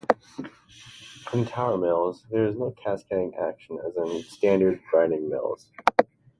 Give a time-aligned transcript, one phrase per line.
[1.31, 5.69] In tower mills, there is no cascading action as in standard grinding mills.